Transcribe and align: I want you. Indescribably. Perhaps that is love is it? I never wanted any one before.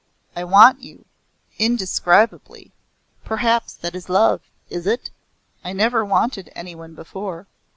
I 0.35 0.43
want 0.45 0.81
you. 0.81 1.05
Indescribably. 1.59 2.71
Perhaps 3.23 3.75
that 3.75 3.93
is 3.93 4.09
love 4.09 4.41
is 4.67 4.87
it? 4.87 5.11
I 5.63 5.73
never 5.73 6.03
wanted 6.03 6.51
any 6.55 6.73
one 6.73 6.95
before. 6.95 7.45